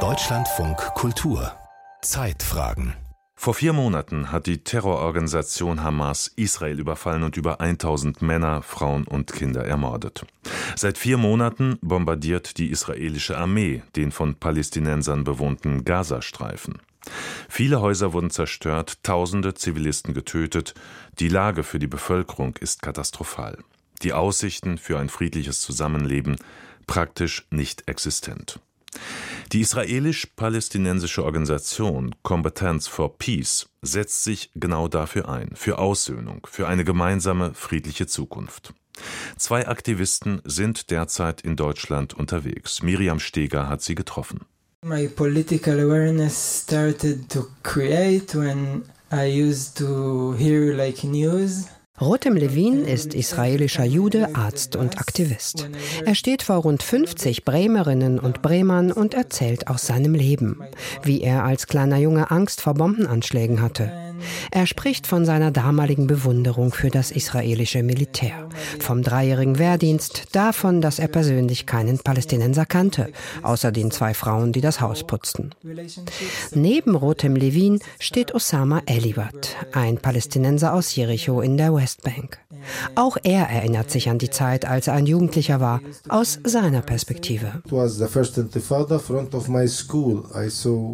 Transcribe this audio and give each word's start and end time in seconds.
Deutschlandfunk 0.00 0.76
Kultur 0.94 1.50
Zeitfragen 2.02 2.92
vor 3.34 3.54
vier 3.54 3.72
Monaten 3.72 4.30
hat 4.30 4.46
die 4.46 4.62
Terrororganisation 4.62 5.82
Hamas 5.82 6.30
Israel 6.36 6.78
überfallen 6.78 7.22
und 7.22 7.38
über 7.38 7.62
1000 7.62 8.20
Männer, 8.20 8.60
Frauen 8.60 9.06
und 9.06 9.32
Kinder 9.32 9.64
ermordet. 9.64 10.26
Seit 10.74 10.98
vier 10.98 11.16
Monaten 11.16 11.78
bombardiert 11.80 12.58
die 12.58 12.68
israelische 12.70 13.38
Armee 13.38 13.82
den 13.96 14.12
von 14.12 14.34
Palästinensern 14.34 15.24
bewohnten 15.24 15.86
Gazastreifen. 15.86 16.82
Viele 17.48 17.80
Häuser 17.80 18.12
wurden 18.12 18.28
zerstört, 18.28 19.02
tausende 19.04 19.54
Zivilisten 19.54 20.12
getötet. 20.12 20.74
Die 21.18 21.30
Lage 21.30 21.62
für 21.62 21.78
die 21.78 21.86
Bevölkerung 21.86 22.56
ist 22.60 22.82
katastrophal. 22.82 23.56
Die 24.02 24.12
Aussichten 24.12 24.76
für 24.76 24.98
ein 24.98 25.08
friedliches 25.08 25.62
Zusammenleben 25.62 26.36
praktisch 26.86 27.46
nicht 27.50 27.88
existent. 27.88 28.60
Die 29.52 29.60
israelisch-palästinensische 29.60 31.24
Organisation 31.24 32.14
Combatants 32.22 32.88
for 32.88 33.16
Peace 33.18 33.68
setzt 33.82 34.24
sich 34.24 34.50
genau 34.54 34.88
dafür 34.88 35.28
ein, 35.28 35.50
für 35.54 35.78
Aussöhnung, 35.78 36.46
für 36.50 36.66
eine 36.66 36.84
gemeinsame 36.84 37.54
friedliche 37.54 38.06
Zukunft. 38.06 38.74
Zwei 39.36 39.68
Aktivisten 39.68 40.40
sind 40.44 40.90
derzeit 40.90 41.42
in 41.42 41.56
Deutschland 41.56 42.14
unterwegs. 42.14 42.82
Miriam 42.82 43.20
Steger 43.20 43.68
hat 43.68 43.82
sie 43.82 43.94
getroffen. 43.94 44.40
My 44.82 45.08
political 45.08 45.80
awareness 45.80 46.62
started 46.64 47.28
to 47.30 47.46
create 47.62 48.34
when 48.34 48.84
I 49.12 49.26
used 49.26 49.76
to 49.78 50.34
hear 50.34 50.74
like 50.74 51.04
news 51.04 51.66
Rotem 51.98 52.36
Levin 52.36 52.84
ist 52.84 53.14
israelischer 53.14 53.84
Jude, 53.84 54.34
Arzt 54.34 54.76
und 54.76 54.98
Aktivist. 54.98 55.70
Er 56.04 56.14
steht 56.14 56.42
vor 56.42 56.56
rund 56.56 56.82
50 56.82 57.44
Bremerinnen 57.44 58.18
und 58.18 58.42
Bremern 58.42 58.92
und 58.92 59.14
erzählt 59.14 59.68
aus 59.68 59.86
seinem 59.86 60.14
Leben, 60.14 60.60
wie 61.02 61.22
er 61.22 61.44
als 61.44 61.66
kleiner 61.66 61.96
Junge 61.96 62.30
Angst 62.30 62.60
vor 62.60 62.74
Bombenanschlägen 62.74 63.62
hatte. 63.62 64.05
Er 64.50 64.66
spricht 64.66 65.06
von 65.06 65.24
seiner 65.24 65.50
damaligen 65.50 66.06
Bewunderung 66.06 66.72
für 66.72 66.90
das 66.90 67.10
israelische 67.10 67.82
Militär, 67.82 68.48
vom 68.78 69.02
dreijährigen 69.02 69.58
Wehrdienst, 69.58 70.24
davon, 70.32 70.80
dass 70.80 70.98
er 70.98 71.08
persönlich 71.08 71.66
keinen 71.66 71.98
Palästinenser 71.98 72.66
kannte, 72.66 73.10
außer 73.42 73.72
den 73.72 73.90
zwei 73.90 74.14
Frauen, 74.14 74.52
die 74.52 74.60
das 74.60 74.80
Haus 74.80 75.04
putzten. 75.04 75.50
Neben 76.54 76.94
Rotem 76.94 77.36
Levin 77.36 77.80
steht 77.98 78.34
Osama 78.34 78.82
Eliwat, 78.86 79.56
ein 79.72 79.98
Palästinenser 79.98 80.72
aus 80.72 80.94
Jericho 80.94 81.40
in 81.40 81.56
der 81.56 81.74
Westbank. 81.74 82.38
Auch 82.94 83.16
er 83.22 83.48
erinnert 83.48 83.90
sich 83.90 84.08
an 84.08 84.18
die 84.18 84.30
Zeit, 84.30 84.64
als 84.64 84.86
er 84.86 84.94
ein 84.94 85.06
Jugendlicher 85.06 85.60
war, 85.60 85.80
aus 86.08 86.38
seiner 86.44 86.82
Perspektive. 86.82 87.62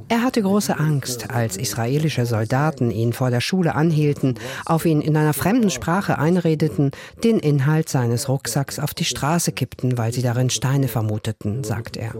Er 0.09 0.23
hatte 0.23 0.43
große 0.43 0.79
Angst, 0.79 1.31
als 1.31 1.57
israelische 1.57 2.27
Soldaten 2.27 2.91
ihn 2.91 3.12
vor 3.13 3.31
der 3.31 3.41
Schule 3.41 3.75
anhielten, 3.75 4.39
auf 4.65 4.85
ihn 4.85 5.01
in 5.01 5.17
einer 5.17 5.33
fremden 5.33 5.71
Sprache 5.71 6.19
einredeten, 6.19 6.91
den 7.23 7.39
Inhalt 7.39 7.89
seines 7.89 8.29
Rucksacks 8.29 8.79
auf 8.79 8.95
die 8.95 9.05
Straße 9.05 9.53
kippten, 9.53 9.99
weil 9.99 10.13
sie 10.13 10.23
darin 10.23 10.51
Steine 10.51 10.89
vermuteten, 10.89 11.65
sagt 11.65 11.97
er. 11.97 12.15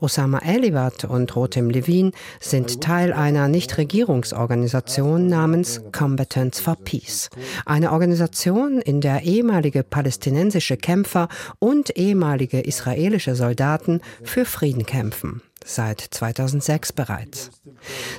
Osama 0.00 0.40
Eliwat 0.40 1.04
und 1.04 1.34
Rotem 1.36 1.70
Levin 1.70 2.12
sind 2.40 2.80
Teil 2.80 3.12
einer 3.12 3.48
Nichtregierungsorganisation 3.48 5.26
namens 5.26 5.82
Combatants 5.92 6.60
for 6.60 6.76
Peace, 6.76 7.30
eine 7.66 7.92
Organisation, 7.92 8.80
in 8.80 9.00
der 9.00 9.22
ehemalige 9.22 9.82
palästinensische 9.82 10.76
Kämpfer 10.76 11.28
und 11.58 11.96
ehemalige 11.96 12.60
israelische 12.60 13.34
Soldaten 13.34 14.00
für 14.22 14.44
Frieden 14.44 14.86
kämpfen 14.86 15.42
seit 15.64 16.00
2006 16.00 16.92
bereits. 16.92 17.50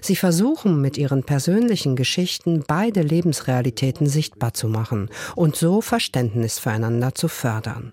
Sie 0.05 0.15
versuchen 0.15 0.81
mit 0.81 0.99
ihren 0.99 1.23
persönlichen 1.23 1.95
Geschichten 1.95 2.63
beide 2.67 3.01
Lebensrealitäten 3.01 4.05
sichtbar 4.05 4.53
zu 4.53 4.67
machen 4.67 5.09
und 5.35 5.55
so 5.55 5.81
Verständnis 5.81 6.59
füreinander 6.59 7.16
zu 7.16 7.27
fördern. 7.27 7.91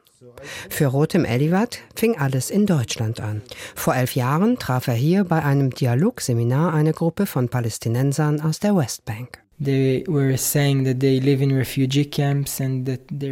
Für 0.68 0.88
Rotem 0.88 1.24
Eliwat 1.24 1.78
fing 1.96 2.18
alles 2.18 2.50
in 2.50 2.66
Deutschland 2.66 3.20
an. 3.20 3.40
Vor 3.74 3.94
elf 3.94 4.14
Jahren 4.14 4.58
traf 4.58 4.88
er 4.88 4.94
hier 4.94 5.24
bei 5.24 5.42
einem 5.42 5.70
Dialogseminar 5.70 6.74
eine 6.74 6.92
Gruppe 6.92 7.24
von 7.24 7.48
Palästinensern 7.48 8.42
aus 8.42 8.60
der 8.60 8.76
Westbank. 8.76 9.41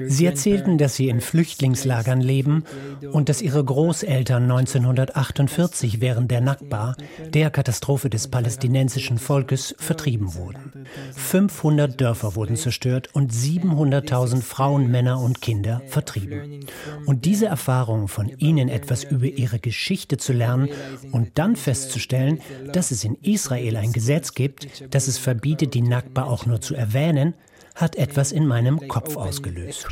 Sie 0.08 0.26
erzählten, 0.26 0.78
dass 0.78 0.96
sie 0.96 1.08
in 1.08 1.20
Flüchtlingslagern 1.20 2.20
leben 2.20 2.64
und 3.12 3.28
dass 3.28 3.42
ihre 3.42 3.64
Großeltern 3.64 4.44
1948 4.44 6.00
während 6.00 6.30
der 6.30 6.40
Nakba, 6.40 6.94
der 7.32 7.50
Katastrophe 7.50 8.10
des 8.10 8.28
palästinensischen 8.28 9.18
Volkes, 9.18 9.74
vertrieben 9.78 10.34
wurden. 10.34 10.86
500 11.14 12.00
Dörfer 12.00 12.36
wurden 12.36 12.56
zerstört 12.56 13.08
und 13.12 13.32
700.000 13.32 14.42
Frauen, 14.42 14.90
Männer 14.90 15.20
und 15.20 15.40
Kinder 15.40 15.82
vertrieben. 15.86 16.60
Und 17.06 17.24
diese 17.24 17.46
Erfahrung 17.46 18.08
von 18.08 18.28
ihnen 18.38 18.68
etwas 18.68 19.04
über 19.04 19.26
ihre 19.26 19.58
Geschichte 19.58 20.16
zu 20.16 20.32
lernen 20.32 20.68
und 21.12 21.38
dann 21.38 21.56
festzustellen, 21.56 22.40
dass 22.72 22.90
es 22.90 23.04
in 23.04 23.16
Israel 23.16 23.76
ein 23.76 23.92
Gesetz 23.92 24.34
gibt, 24.34 24.66
das 24.90 25.08
es 25.08 25.18
verbietet, 25.18 25.74
die 25.74 25.82
Nakba 25.82 26.19
aber 26.20 26.30
auch 26.30 26.46
nur 26.46 26.60
zu 26.60 26.74
erwähnen, 26.74 27.34
hat 27.74 27.96
etwas 27.96 28.32
in 28.32 28.46
meinem 28.46 28.88
Kopf 28.88 29.16
ausgelöst. 29.16 29.86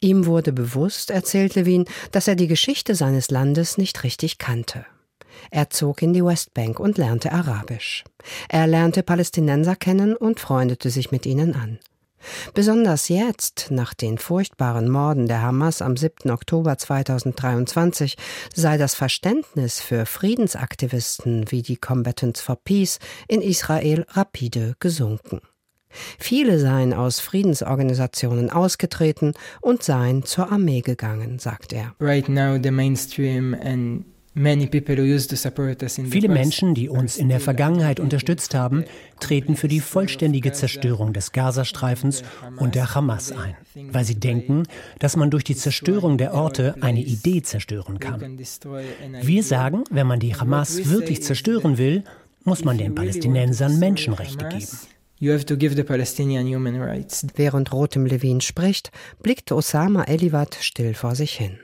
Ihm 0.00 0.26
wurde 0.26 0.52
bewusst, 0.52 1.10
erzählt 1.10 1.54
Levin, 1.54 1.84
dass 2.12 2.28
er 2.28 2.36
die 2.36 2.46
Geschichte 2.46 2.94
seines 2.94 3.30
Landes 3.30 3.78
nicht 3.78 4.02
richtig 4.04 4.38
kannte. 4.38 4.86
Er 5.50 5.70
zog 5.70 6.02
in 6.02 6.12
die 6.12 6.24
Westbank 6.24 6.80
und 6.80 6.96
lernte 6.96 7.32
Arabisch. 7.32 8.04
Er 8.48 8.66
lernte 8.66 9.02
Palästinenser 9.02 9.76
kennen 9.76 10.16
und 10.16 10.40
freundete 10.40 10.90
sich 10.90 11.12
mit 11.12 11.26
ihnen 11.26 11.54
an. 11.54 11.78
Besonders 12.54 13.08
jetzt, 13.08 13.68
nach 13.70 13.94
den 13.94 14.18
furchtbaren 14.18 14.88
Morden 14.88 15.26
der 15.26 15.42
Hamas 15.42 15.82
am 15.82 15.96
7. 15.96 16.30
Oktober 16.30 16.78
2023, 16.78 18.16
sei 18.54 18.78
das 18.78 18.94
Verständnis 18.94 19.80
für 19.80 20.06
Friedensaktivisten 20.06 21.50
wie 21.50 21.62
die 21.62 21.76
Combatants 21.76 22.40
for 22.40 22.56
Peace 22.56 22.98
in 23.28 23.42
Israel 23.42 24.06
rapide 24.10 24.74
gesunken. 24.80 25.40
Viele 26.18 26.58
seien 26.58 26.92
aus 26.92 27.20
Friedensorganisationen 27.20 28.50
ausgetreten 28.50 29.34
und 29.60 29.82
seien 29.82 30.24
zur 30.24 30.52
Armee 30.52 30.80
gegangen, 30.80 31.38
sagt 31.38 31.72
er. 31.72 31.94
Right 32.00 32.28
now 32.28 32.58
the 32.62 32.70
mainstream 32.70 33.54
and 33.54 34.04
Viele 34.36 36.28
Menschen, 36.28 36.74
die 36.74 36.90
uns 36.90 37.16
in 37.16 37.30
der 37.30 37.40
Vergangenheit 37.40 38.00
unterstützt 38.00 38.54
haben, 38.54 38.84
treten 39.18 39.56
für 39.56 39.68
die 39.68 39.80
vollständige 39.80 40.52
Zerstörung 40.52 41.14
des 41.14 41.32
Gazastreifens 41.32 42.22
und 42.58 42.74
der 42.74 42.94
Hamas 42.94 43.32
ein, 43.32 43.56
weil 43.74 44.04
sie 44.04 44.20
denken, 44.20 44.64
dass 44.98 45.16
man 45.16 45.30
durch 45.30 45.44
die 45.44 45.56
Zerstörung 45.56 46.18
der 46.18 46.34
Orte 46.34 46.74
eine 46.82 47.00
Idee 47.00 47.40
zerstören 47.40 47.98
kann. 47.98 48.38
Wir 49.22 49.42
sagen, 49.42 49.84
wenn 49.90 50.06
man 50.06 50.20
die 50.20 50.34
Hamas 50.34 50.90
wirklich 50.90 51.22
zerstören 51.22 51.78
will, 51.78 52.04
muss 52.44 52.62
man 52.62 52.76
den 52.76 52.94
Palästinensern 52.94 53.78
Menschenrechte 53.78 54.48
geben. 54.48 54.68
Während 57.36 57.72
Rotem 57.72 58.04
Levin 58.04 58.40
spricht, 58.42 58.90
blickt 59.22 59.50
Osama 59.50 60.04
Eliwat 60.04 60.58
still 60.60 60.92
vor 60.92 61.14
sich 61.14 61.32
hin. 61.32 61.58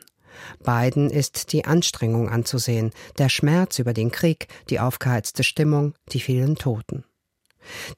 Beiden 0.63 1.11
ist 1.11 1.53
die 1.53 1.65
Anstrengung 1.65 2.29
anzusehen, 2.29 2.91
der 3.19 3.29
Schmerz 3.29 3.79
über 3.79 3.93
den 3.93 4.11
Krieg, 4.11 4.49
die 4.71 4.81
aufgeheizte 4.81 5.45
Stimmung, 5.45 5.95
die 6.13 6.21
vielen 6.21 6.57
Toten. 6.57 7.05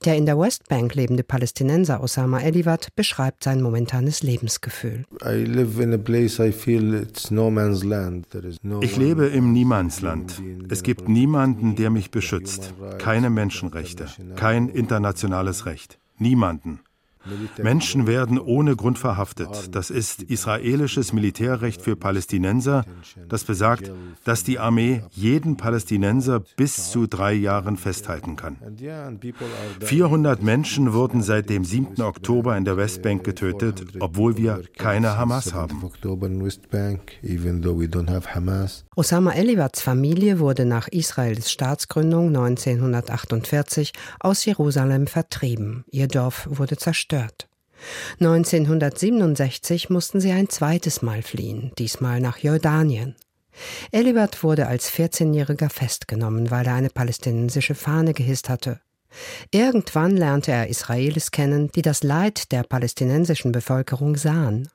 Der 0.05 0.17
in 0.17 0.27
der 0.27 0.39
Westbank 0.39 0.94
lebende 0.94 1.25
Palästinenser 1.25 2.03
Osama 2.03 2.41
Eliwat 2.41 2.94
beschreibt 2.97 3.44
sein 3.44 3.62
momentanes 3.62 4.23
Lebensgefühl. 4.23 5.05
Ich 8.81 8.97
lebe 8.97 9.26
im 9.26 9.53
Niemandsland. 9.53 10.43
Es 10.69 10.82
gibt 10.82 11.08
niemanden, 11.08 11.76
der 11.76 11.91
mich 11.91 12.11
beschützt. 12.11 12.75
Keine 12.99 13.31
Menschenrechte, 13.31 14.06
kein 14.37 14.69
internationales 14.69 15.67
Recht. 15.67 15.99
Niemanden. 16.19 16.81
Menschen 17.62 18.06
werden 18.06 18.38
ohne 18.38 18.76
Grund 18.76 18.99
verhaftet. 18.99 19.75
Das 19.75 19.91
ist 19.91 20.23
israelisches 20.23 21.12
Militärrecht 21.12 21.81
für 21.81 21.97
Palästinenser. 21.97 22.85
Das 23.29 23.44
besagt, 23.44 23.91
dass 24.25 24.44
die 24.44 24.59
Armee 24.59 25.03
jeden 25.12 25.56
Palästinenser 25.56 26.41
bis 26.56 26.91
zu 26.91 27.06
drei 27.06 27.32
Jahren 27.32 27.76
festhalten 27.76 28.37
kann. 28.37 28.56
400 29.81 30.43
Menschen 30.43 30.93
wurden 30.93 31.23
seit 31.23 31.49
dem 31.49 31.65
7. 31.65 32.03
Oktober 32.03 32.56
in 32.56 32.65
der 32.65 32.76
Westbank 32.76 33.25
getötet, 33.25 33.85
obwohl 34.00 34.37
wir 34.37 34.62
keine 34.77 35.17
Hamas 35.17 35.55
haben. 35.55 35.91
Osama 38.97 39.32
Eliwats 39.32 39.81
Familie 39.81 40.38
wurde 40.38 40.65
nach 40.67 40.88
Israels 40.88 41.50
Staatsgründung 41.50 42.29
1948 42.29 43.93
aus 44.20 44.44
Jerusalem 44.44 45.06
vertrieben. 45.06 45.85
Ihr 45.91 46.09
Dorf 46.09 46.49
wurde 46.50 46.77
zerstört. 46.77 47.13
1967 48.20 49.90
mussten 49.90 50.20
sie 50.20 50.32
ein 50.32 50.49
zweites 50.49 51.02
Mal 51.02 51.22
fliehen, 51.22 51.72
diesmal 51.78 52.20
nach 52.20 52.38
Jordanien. 52.38 53.16
Elibat 53.93 54.43
wurde 54.43 54.66
als 54.66 54.90
14-Jähriger 54.90 55.69
festgenommen, 55.69 56.50
weil 56.50 56.66
er 56.66 56.75
eine 56.75 56.90
palästinensische 56.90 57.75
Fahne 57.75 58.14
gehisst 58.14 58.49
hatte. 58.49 58.81
Irgendwann 59.52 60.16
lernte 60.16 60.50
er 60.50 60.69
Israelis 60.69 61.31
kennen, 61.31 61.70
die 61.75 61.82
das 61.82 62.02
Leid 62.02 62.50
der 62.50 62.64
palästinensischen 62.64 63.52
Bevölkerung 63.52 64.17
sahen. 64.17 64.69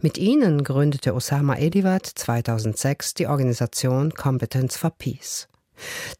Mit 0.00 0.18
ihnen 0.18 0.64
gründete 0.64 1.14
Osama 1.14 1.54
Elivat 1.56 2.06
2006 2.06 3.14
die 3.14 3.26
Organisation 3.26 4.12
Competence 4.12 4.76
for 4.76 4.90
Peace. 4.90 5.48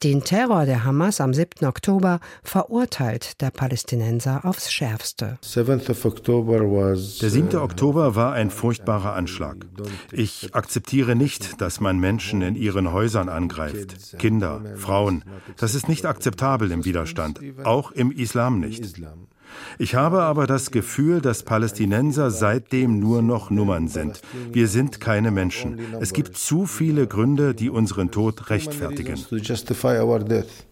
Den 0.03 0.25
Terror 0.25 0.67
der 0.67 0.85
Hamas 0.85 1.21
am 1.21 1.35
7. 1.35 1.67
Oktober 1.67 2.21
verurteilt 2.43 3.41
der 3.41 3.51
Palästinenser 3.51 4.45
aufs 4.45 4.73
Schärfste. 4.73 5.39
Der 5.55 5.65
7. 7.31 7.57
Oktober 7.57 8.15
war 8.15 8.33
ein 8.33 8.51
furchtbarer 8.51 9.15
Anschlag. 9.15 9.57
Ich 10.11 10.55
akzeptiere 10.55 11.17
nicht, 11.17 11.61
dass 11.61 11.81
man 11.81 11.99
Menschen 11.99 12.43
in 12.43 12.55
ihren 12.55 12.93
Häusern 12.93 13.29
angreift. 13.29 14.19
Kinder, 14.19 14.63
Frauen. 14.77 15.25
Das 15.57 15.75
ist 15.75 15.89
nicht 15.89 16.07
akzeptabel 16.07 16.71
im 16.71 16.85
Widerstand, 16.85 17.41
auch 17.65 17.93
im 17.93 18.11
Islam 18.11 18.61
nicht. 18.61 19.01
Ich 19.79 19.95
habe 19.95 20.23
aber 20.23 20.47
das 20.47 20.71
Gefühl, 20.71 21.21
dass 21.21 21.43
Palästinenser 21.43 22.31
seitdem 22.31 22.99
nur 22.99 23.23
noch 23.23 23.51
Nummern 23.51 23.89
sind. 23.89 24.21
Wir 24.51 24.69
sind 24.69 25.01
keine 25.01 25.31
Menschen. 25.31 25.79
Es 26.01 26.13
gibt 26.13 26.37
zu 26.37 26.67
viele 26.67 27.07
Gründe, 27.07 27.55
die 27.55 27.71
unseren 27.71 28.11
Tod 28.11 28.51
rechtfertigen. 28.51 29.19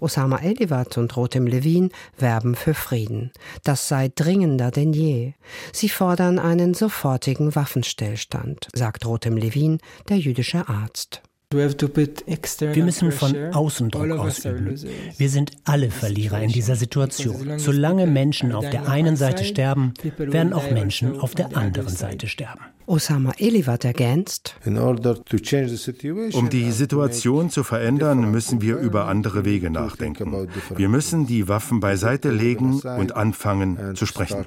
Osama 0.00 0.38
Elivat 0.38 0.99
und 0.99 1.17
Rotem 1.17 1.47
Levin 1.47 1.91
werben 2.19 2.55
für 2.55 2.75
Frieden. 2.75 3.31
Das 3.65 3.88
sei 3.88 4.11
dringender 4.15 4.71
denn 4.71 4.93
je. 4.93 5.32
Sie 5.73 5.88
fordern 5.88 6.38
einen 6.38 6.75
sofortigen 6.75 7.55
Waffenstillstand, 7.55 8.69
sagt 8.75 9.06
Rotem 9.06 9.37
Levin, 9.37 9.79
der 10.09 10.19
jüdische 10.19 10.69
Arzt. 10.69 11.23
Wir 11.52 12.85
müssen 12.85 13.11
von 13.11 13.35
außen 13.52 13.91
Druck 13.91 14.11
ausüben. 14.12 14.81
Wir 15.19 15.29
sind 15.29 15.50
alle 15.64 15.91
Verlierer 15.91 16.41
in 16.41 16.50
dieser 16.50 16.76
Situation. 16.76 17.58
Solange 17.58 18.06
Menschen 18.06 18.52
auf 18.52 18.70
der 18.70 18.88
einen 18.88 19.17
Seite 19.17 19.43
sterben, 19.43 19.93
werden 20.17 20.52
auch 20.52 20.70
Menschen 20.70 21.19
auf 21.19 21.35
der 21.35 21.56
anderen 21.56 21.88
Seite 21.88 22.29
sterben. 22.29 22.61
Osama 22.87 23.32
Elivat 23.38 23.85
ergänzt, 23.85 24.55
um 24.64 26.50
die 26.50 26.70
Situation 26.70 27.50
zu 27.50 27.64
verändern, 27.64 28.31
müssen 28.31 28.62
wir 28.62 28.76
über 28.76 29.08
andere 29.08 29.44
Wege 29.44 29.70
nachdenken. 29.70 30.49
Wir 30.76 30.88
müssen 30.88 31.26
die 31.26 31.49
Waffen 31.49 31.81
beiseite 31.81 32.31
legen 32.31 32.81
und 32.81 33.17
anfangen 33.17 33.96
zu 33.96 34.06
sprechen. 34.06 34.46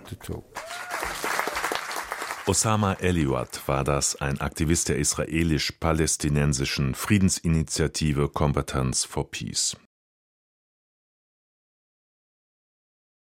Osama 2.46 2.96
Eliwat 2.96 3.62
war 3.68 3.86
das, 3.86 4.18
ein 4.18 4.42
Aktivist 4.42 4.90
der 4.90 4.98
israelisch-palästinensischen 4.98 6.94
Friedensinitiative 6.94 8.28
Competence 8.28 9.06
for 9.06 9.32
Peace. 9.32 9.78